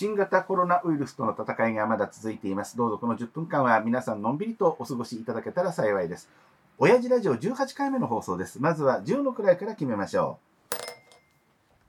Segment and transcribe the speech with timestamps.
[0.00, 2.74] 新型コロナウイルスとの戦いがまだ続いています。
[2.74, 6.30] どうぞこの10分間は皆さんのんびりとお過ごしいただけたら幸いです。
[6.78, 8.62] 親父ラジオ18回目の放送です。
[8.62, 10.38] まずは10の位から決めましょ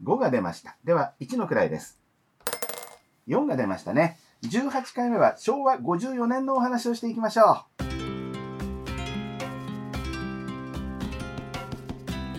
[0.01, 0.03] う。
[0.03, 0.75] 5が出ました。
[0.83, 2.01] では1の位です。
[3.29, 4.19] 4が出ましたね。
[4.43, 7.83] 18回目は昭和54年のお話をしていきましょう。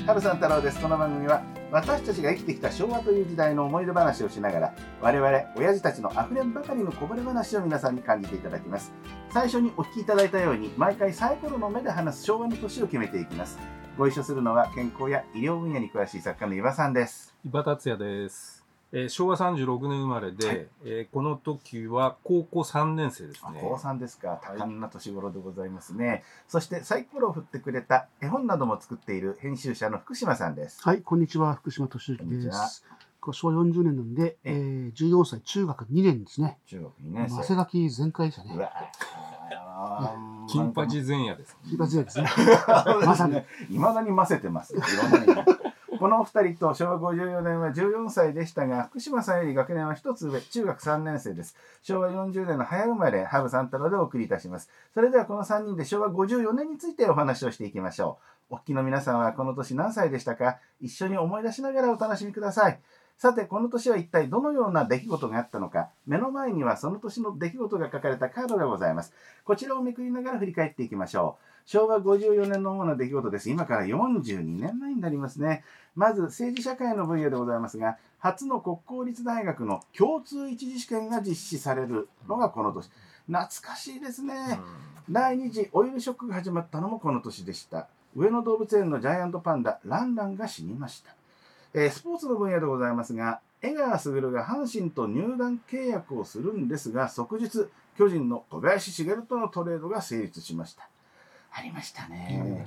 [0.07, 0.79] 羽生さん太郎です。
[0.83, 8.93] この番組は私たちが生きてきた昭和という時代の思い出話をしながら我々親父たちのあふれんばかりのこぼれ話を皆さんに感じていただきます。
[9.33, 13.59] 最初にお聞きいただいたように毎回サイコロの目で話す昭和の年を決めていきます。
[13.97, 17.35] ご一緒するのは健康や医療分野に詳しい作家の岩さんです。
[17.43, 18.62] 岩達也です、
[18.93, 20.67] えー昭和36年生まれで、はい。
[20.85, 23.59] えーこの時は高校3年生ですね。
[23.61, 24.41] 高3ですか。
[24.43, 30.83] 多感な年頃でございますね、そしてサイコロを振ってくれた絵本なども作っている編集者の福島さんです。
[30.83, 31.55] はい、こんにちは。
[31.55, 32.85] 福島敏之です。
[33.33, 34.55] 昭和40年なんで、ええ。
[34.55, 36.59] ー、14歳、中学2年ですね。
[36.67, 38.69] 中学2年汗生書き全開でしたね。
[40.49, 42.29] 金八前夜です一発で ですね。
[43.07, 44.75] まさに、いまだに混ぜてます。
[44.75, 45.73] いろんな意味で
[46.03, 51.55] このお二人と昭和54年は14歳でしたが、福島さんより学年は一つ上、中学3年生です。
[51.81, 54.69] 昭和40年の早生まれ、羽生三太郎でお送りいたします。
[54.95, 58.19] それではこの3人で昭和54年についてお話をしていきましょ
[58.51, 58.55] う。
[58.55, 60.59] お聞きの皆さんはこの年何歳でしたか？
[60.81, 62.81] 一緒に思い出しながらお楽しみください。
[63.17, 69.13] さて、この年は一体どのような出来事があったのか、目の前にはその年の出来事が書かれたカードがございます。
[69.45, 71.52] こちらをめくりながら振り返っていきましょう。
[71.67, 73.51] 昭和54年の主な出来事です。
[73.51, 75.65] 今から42年前になりますね。
[75.95, 82.91] まず政治社会の分野でございますが、初の国公立大学の共通一次試験が実施されるのがこの年。
[83.27, 84.61] 懐かしいですね。
[85.11, 87.89] 第2次オイルショックが始まったのもこの年でした。
[88.15, 91.15] 上野動物園のジャイアントパンダ、ランランが死にました。
[91.75, 100.89] えースポーツの分野でございますが、江川卓が阪神と入団契約をするんですが、即日、巨人の小林茂とのトレードが成立しました。
[101.55, 102.65] ありましたね。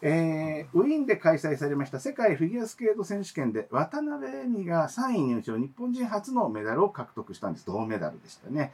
[0.00, 7.66] えーウィーンで開催されました世界フィギュアスケート選手権で渡辺恵美が3位入賞日本人初のメダルを獲得したんです。
[7.66, 8.72] 銅メダルでしたね、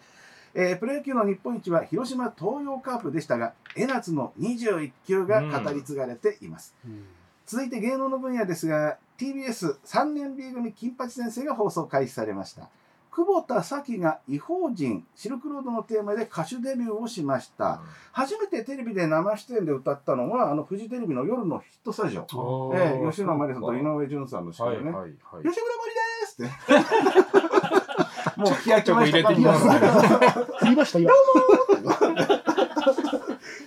[0.55, 7.05] えープロ野球の日本一は広島東洋カープでしたが江夏の21球が語り継がれています、うん。
[7.47, 12.69] 続いて芸能の分野ですが TBS3 年 B 組金八先生が放送開始されました
[13.11, 17.83] 久保田早紀が異邦人シルクロードのテーマで歌手デビューをしました、
[18.13, 25.45] 初めてテレビで生出演で歌ったのはあのフジテレビの夜のヒットスタジオおええ吉野真理さんと井上順さんの司会ね、はいはいはい。
[25.45, 27.91] 吉村真理ですって。
[28.41, 29.75] もう気合ちょっと入れてきますね。
[30.63, 31.11] 言いました、今。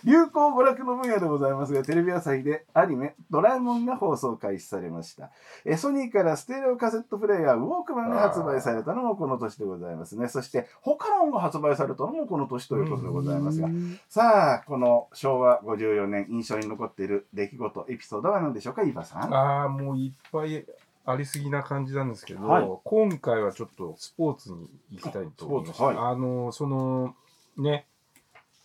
[0.05, 5.31] 流行娯楽の分野でございますが、テレビ朝日でアニメ、ドラえもんが放送開始されました。
[5.65, 10.27] えソニーからステレオカセットプレイヤー、ウォークマンが発売されたのもこの年でございますね。
[10.27, 19.33] そして、他の音が発売されたのもこの年ということでございますがう、んさあ、この昭和54年印象に残っている出来事、エピソードは何でしょうか、イーバさん？
[19.33, 20.65] ああもういっぱい
[21.05, 27.15] ありすぎな感じなんですけど、はい今回はちょっとスポーツに行きたいと思います、スポーツあのその
[27.57, 27.85] ね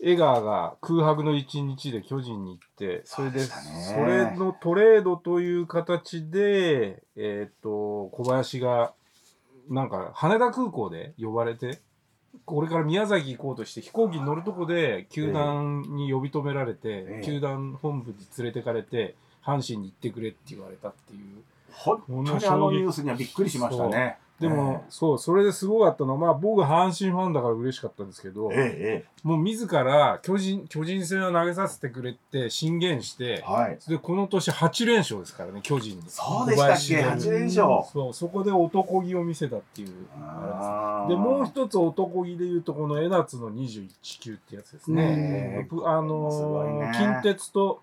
[0.01, 3.53] 江川が空白の一日で巨人に行ってそれでそ
[4.07, 8.93] れのトレードという形でえっ、と小林が
[9.69, 11.81] なんか羽田空港で呼ばれて
[12.45, 17.25] これから宮崎行こうとして飛行機に乗るとこで球団に呼び止められて、ええ。
[17.25, 21.43] 球団本部に連れてかれて阪神に行ってくれって言われたっていう
[21.73, 24.19] 本当にあのニュースにはびっくりしましたね。
[24.41, 33.79] でも、そうそれですごかったのは、まあ、僕阪神ファンだから嬉しかったんですけど、ええ、えもう自ら巨人巨人戦を投げさせてくれって進言してえ、はい。
[33.89, 36.05] でこの年8連勝ですからね巨人に。
[36.07, 37.67] そうでしたっけ、小林が8連勝。
[37.93, 39.99] そうそこで男気を見せたっていうです
[41.09, 43.89] でもう一つ男気で言うとこの江夏の21
[44.21, 45.65] 球ってやつですね、ねえ。
[45.65, 46.93] ぷあのすごいね。
[46.95, 47.83] 近鉄と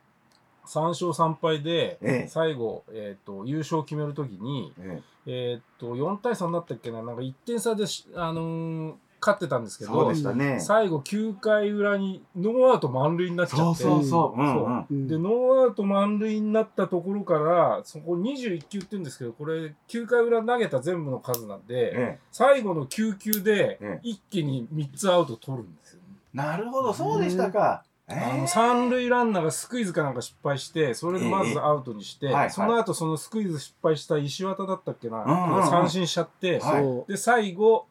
[0.68, 2.28] 3勝3敗で、ええ。
[2.28, 5.32] 最後、えー、と優勝を決めるときに、ええ。
[5.56, 7.02] ーっと4対3になったっけな？
[7.04, 8.94] なんか1点差でし、あのー
[9.26, 10.60] 勝ってたんですけえそうどでしたね。
[10.60, 13.84] 最後9回裏にノーアウト満塁になっちゃって。
[13.84, 14.40] そうそう。
[14.40, 14.44] う。
[14.44, 14.86] んうん。
[14.88, 14.94] う。
[14.94, 15.08] ん。
[15.08, 24.00] でノーアウト満塁になったところからそこ21球って言うんですけどこれ9回裏投げた全部の数なんで、え最後の9球でええ。
[24.04, 26.08] 一気に3つアウト取るんですよ、ね。
[26.36, 27.84] えなるほど、そうでしたか。
[28.08, 32.52] えあのえ三塁ランナーがスクイズかなんか失敗してそれでまずアウトにして、ええはいはい。
[32.52, 35.68] その後そのスクイズ失敗した石渡だったっけな、うんうんうん。
[35.68, 36.62] 三振しちゃって。
[37.08, 37.88] で最後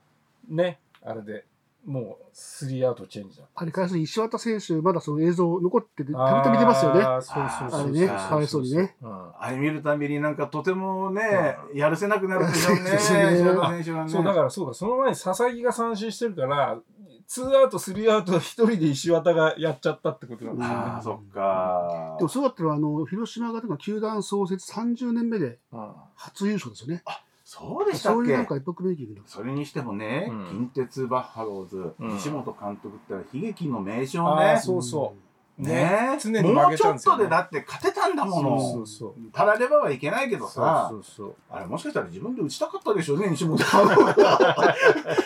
[0.49, 1.45] ねあれで
[1.85, 7.03] もうスリーアウトチェンジだあれからする石渡選手、まだその映像残ってて、たびたび見てますよね。
[7.03, 8.97] あーそうそうそうあれね、かわいそうにね。
[9.03, 13.35] うんあれ見るたびになんかとてもね、やるせなくなるでしょうね、 そうですね。
[13.35, 14.11] 石田選手がね。
[14.11, 16.79] そうだからそうかその前に佐々木が三振してるから
[17.27, 22.23] ツーアウトスリーアウト一人で石渡がやっちゃったってことなんですよねああ、そっかで。
[22.25, 27.03] もそうだったら、あの、広島がでも球団創設30年目でうん初優勝ですよね。
[27.47, 28.17] そうでしたっけ？
[28.17, 29.23] そういうなんかエポックメイキングの。
[29.27, 34.61] それにしてもね、うん近鉄バッファローズ、うん西本監督って悲劇の名称あーね。
[34.61, 35.15] そうそ
[35.59, 36.19] ね。
[36.21, 38.61] 常に負もうちょっとでだって勝てたんだもの。
[38.61, 40.89] そうそうたらればはいけないけどさ。
[40.91, 44.15] そうそうあれもしかしたら自分で打ちたかったでしょうね、西本監督が。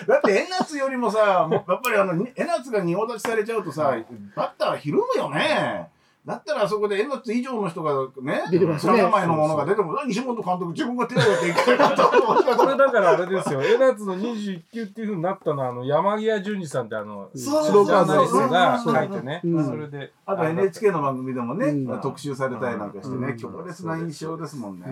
[0.07, 3.97] だって、江夏よりもさ、やっぱりあの、江夏が仁王立ちされちゃうとさ、
[4.37, 5.89] バッターはひるむよね。
[6.29, 9.03] だったらあそこで江夏以上の人がね、出てますね。
[9.03, 17.87] 3前のものが出ても、西本監督自分が手を打っていけなかったと思ったこれだからあれですよ、江夏の21球っていうふうになったのは、あの山際淳二さんってあの、ジそうそう。
[17.87, 19.65] ャーナリストが書いてね、うん。
[19.65, 20.13] それで。
[20.27, 22.01] あと NHK の番組でもね、うん。
[22.03, 23.37] 特集されたりなんかしてね、うん。
[23.39, 24.87] 強烈な印象ですもんね。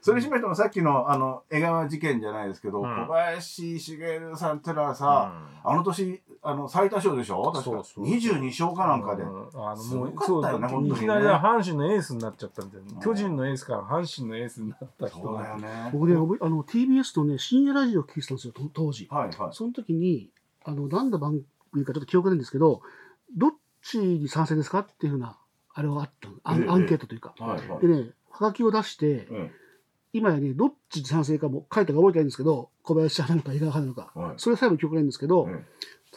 [0.00, 3.06] それにしましてもさっきのあの江川事件じゃないですけど、うん。
[3.06, 5.32] 小林茂さんってのはさ、
[5.64, 7.42] あの年あの最多勝でしょ？
[7.42, 7.62] 確か。
[7.62, 10.96] そうそう22勝かなんかで、うんあのもうすごかったよねそう本当にね。
[10.96, 13.00] いきなり阪神のエースになっちゃったみたいな、ん。
[13.00, 15.90] 巨人のエースから阪神のエースになった人そうだがよね。
[15.92, 19.08] 僕ね、覚えあの、TBS のね、深夜ラジオを聞いてたんですよ、と当時。
[19.10, 19.52] はいはい。
[19.52, 20.30] その時に、
[20.64, 21.40] あの、何の番
[21.72, 22.82] 組かちょっと記憶ないんですけど、
[23.36, 23.50] どっ
[23.82, 25.36] ちに賛成ですかっていうふうな、
[25.74, 26.34] あれはあったの。
[26.44, 26.68] アン,、ええ。
[26.68, 27.34] アンケートというか。
[27.38, 27.80] はいはい。
[27.80, 29.50] でね、はがきを出して、うん。
[30.12, 34.34] 今やね、どっちに賛成かも書いたか覚えてないんですけど、小林派なのか、井川派なのか、はい。
[34.38, 35.66] それさえも記憶ないんですけど、うん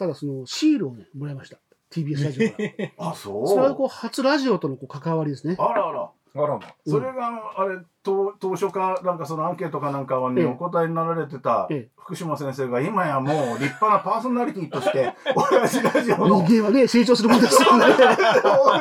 [0.00, 1.58] ただそのシールをね、もらいました。
[1.92, 3.10] TBS ラジオから。
[3.10, 5.56] あそうそれはこう、初ラジオとのこう関わりですね。
[5.58, 6.54] あらあらあらま。
[6.54, 6.60] うん
[6.90, 15.12] それがあのあれ当当初かなんかそのアンケートかなんかにええお答えになられてたええ福島先生が今やもう立派なパーソナリティとして
[15.52, 17.84] 親父ラジオの人間はね、成長するもんですよね。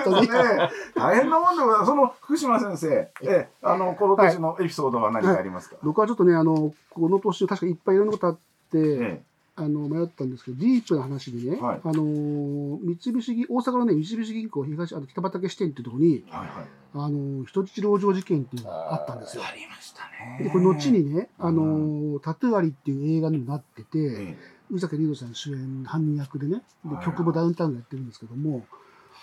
[0.03, 0.69] そうですね。
[0.95, 1.85] 大変なもんでございます。
[1.87, 8.39] その福島先生、え、あの、この年のエピソードは何かありますか、僕はちょっとね、あの、この年、確かいっぱいいろんなことあって、
[8.73, 9.21] え
[9.59, 16.65] あの迷ったんですけど、ディープな話でね、はいあの三菱銀大阪のね、三菱銀行東あの北畠支店っていうところに、えはいはい。
[16.95, 19.43] あの人質籠城事件っていうのがあったんですよ。
[19.45, 20.43] ありましたね。
[20.43, 24.37] でこれ後にね、あのうタトゥーアリっていう映画にもなってて、え
[24.71, 28.65] 宇崎竜斗さん主演犯人役でね、ではい曲もダウンタウンがやってるんですけども、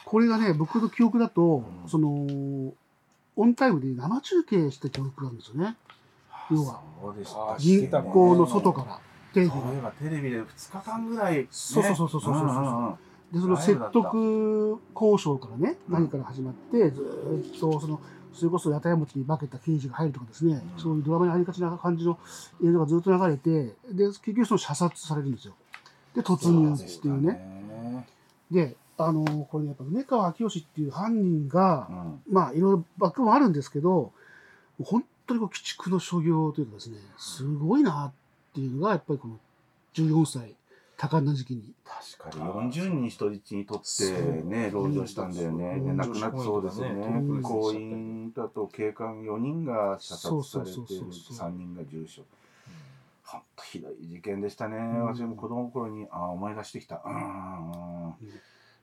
[0.05, 2.09] これがね、僕の記憶だと、うんその、
[3.37, 5.77] オンタイムで生中継した記憶があるんですよね。
[6.51, 9.01] え要は銀行の外から、
[9.37, 9.61] テレビで。
[9.61, 12.95] そういえばテレビで2日間ぐらい、ね、そうそうそうそうそうそうんんん
[13.33, 18.01] で、その説得交渉からね、うん何から始まって、ずーっと、その、
[18.33, 22.19] それこそ、やたや持ちに化けた刑事が入るとかですね、うんそういうドラマにありがちな感じの
[22.65, 25.55] 映像がずっと流れて、で、結局その射殺されるんですよ。
[26.15, 27.33] で、突入っていうね。
[27.33, 28.09] ね。
[28.51, 34.13] で、あのこれね、やっぱ梅川明義っていう犯人がう、んまあ、いろいろバックもあるんですけど、
[34.83, 38.26] 本当にこう、鬼畜の所業というかですね、すごいなって
[38.61, 39.39] いうのが、やっぱりこの
[39.95, 40.55] 14歳、
[40.97, 41.75] 多感な時期に。
[41.85, 45.77] 確かに40人人質にとってね、籠城したんだよね。
[45.79, 47.43] そうで亡くなってそうですよねうん。
[47.43, 52.23] 行員だと警官4人が射殺されて、そうそうそうそう3人が重傷。
[53.25, 54.79] 本当ひどい事件でしたね。
[54.79, 57.03] ん私も子供の頃にあー思い出してきた。
[57.05, 58.15] うん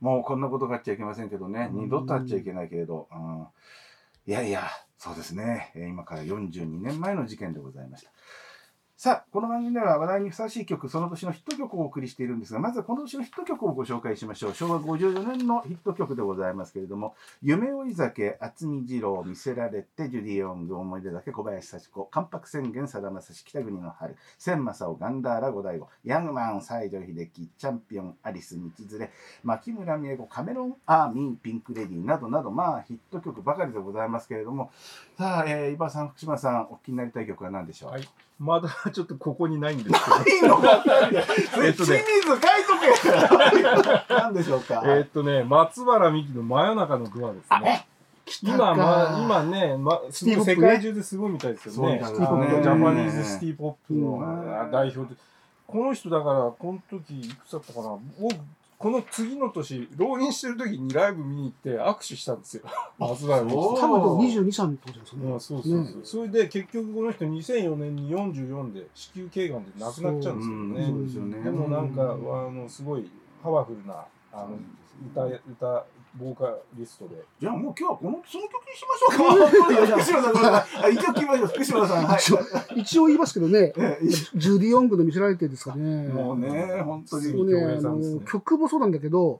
[0.02, 1.70] もうこんなことがあっちゃいけませんけどね。
[1.72, 3.08] うん二度とあっちゃいけないけれど。
[3.12, 3.48] うん
[4.26, 5.72] いやいや、そうですね。
[5.76, 8.12] えー今から42年前の事件でございました。
[9.04, 14.54] さあ、この番組では話題にふさわしい曲、その年のヒット曲をお送りしているんですが、まずはこの年のヒット曲をご紹介しましょう。
[14.56, 29.12] 昭和54年のヒット曲でございますけれども、夢追い酒、渥美二郎、見せられて、ジュディ・オング、思い出だけ、小林幸子、関白宣言、さだまさし、北国の春、千正夫、ガンダーラ、五大悟、ヤングマン、西城秀樹、チャンピオン、アリス、道連れ、
[29.44, 34.72] 牧村美恵子、カメロン・アーミー、ピンク・レディーなどなど、まあヒット曲ばかりでございますけれども、
[35.18, 38.08] さあ、えー、伊庭さん、福島さん、お聞きになりたい曲は何でしょう、はい。
[38.40, 40.58] まだちょっとここにないんですいいの？
[40.58, 40.84] か
[41.64, 42.04] えっとね。
[44.34, 44.82] でしょうか？
[44.82, 47.88] けど、えーっとね、松原美樹の真夜中のドアですね。
[48.42, 52.00] 今、まあ、今ね、ま、世界中ですごいみたいですよね。
[52.02, 52.36] ジャパ
[52.94, 55.20] ニーズシティポップの代表で。
[55.68, 57.98] この人だから、この時、いくつだったかな？
[58.20, 58.34] 僕、
[58.78, 62.64] この次の年、浪人してる時にライブ見に行って握手したんですよ。
[63.00, 65.32] 松原美樹そう多分でも22、3ってことですよね。
[65.32, 70.86] うん、そうそうそう、ねそれで結局この人2004年に44で子宮頸がんで亡くなっちゃうんですよね。
[70.86, 72.06] そうですよねでもなんか、あ
[72.52, 73.10] のすごい
[73.42, 74.58] パワフルなあの
[75.12, 80.66] 歌歌ボーカリストでじゃあもう今日はこのその曲にしましょうか。
[80.90, 81.48] 一応聞きましょう。
[81.48, 82.06] 福島さん。
[82.06, 82.20] はい。
[82.20, 82.40] 一応
[82.76, 86.08] 一応言いますけどね、ええジュディ・ヨングの見せられてですかね。
[86.08, 87.32] もうね、本当に。
[87.32, 89.40] そうね、あの曲もそうなんだけど、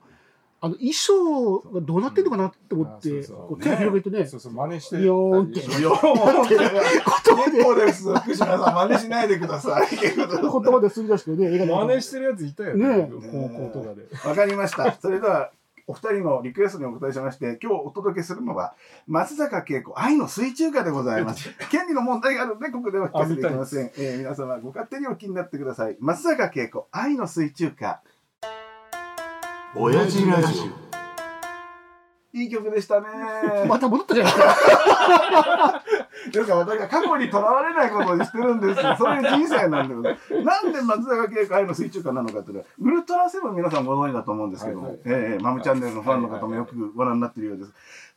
[0.64, 8.14] あの衣装がどうなってんのかなって思って、うんあそうそうこう手を広げてね、そうそう真似してビヨーンってたりいや、もう結構です。
[8.14, 9.88] 福島さん、真似しないでください。
[9.94, 14.90] 言葉で吸い出してね、映画で真似してるやついたよねね高校とかでわかりました。
[14.94, 15.50] それでは、
[15.86, 18.74] お二人のリクエストにお答えしまして、今日お届けするのは、
[19.06, 21.50] 松坂慶子愛の水中歌でございます。
[21.70, 23.90] 権利の問題があるので、ここでは聞かせていきません。
[23.98, 25.96] えー皆様、ご勝手にお気になってください。
[26.00, 28.02] 松坂慶子愛の水中歌。
[29.76, 30.84] 親父ラジオ。
[32.36, 33.06] いい曲でしたね。
[33.68, 35.84] また戻ったじゃないですか。
[36.30, 38.96] ですから私が過去にとらわれないことにしてるんですよ。
[38.96, 40.42] そういう人生なんでございます。
[40.42, 47.72] なんで松坂慶子愛の水中歌なのかというのは、ウルトラセブン皆さんご存知だと思うんですけども、はいはいええマムチャンネルのファンの方もよくご覧になっているようです。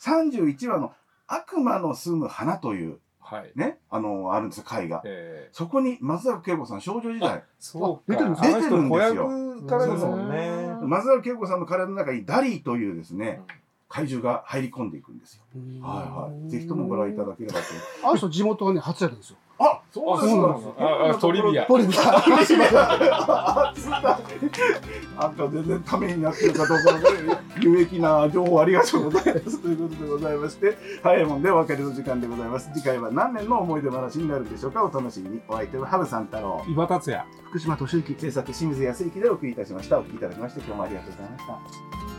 [0.10, 0.94] 31話の
[1.28, 3.00] 悪魔の住む花という
[3.30, 5.02] はいね、あの、あるんですよ、回が。
[5.04, 13.42] えーそこに松坂慶子さん少女時代、そう出てるんかです出てるんですよ子役からですもんねうん松坂慶子さんの体の中にダリーというですね、
[13.90, 15.44] 怪獣が入り込んでいくんですよ。
[15.82, 16.50] はいはい。
[16.50, 17.66] ぜひともご覧いただければと。
[18.04, 19.38] あの人地元はね、初やったんですよ。
[19.60, 20.70] あ、そうなんかです。
[20.78, 22.18] ああトリビアポリビア。
[23.70, 24.20] あつった
[25.20, 38.16] なんか全然ためになってるかどうか有益な情報ありがとうございますということでございまして早いもんでお別れの時間でございます次回は何年の思い出話になるでしょうかお楽しみにお相手はハブさん太郎伊庭達也福島敏之。
[38.16, 42.17] 制作清水康之でお送りいたしましたお聞きいただきまして今日もありがとうございました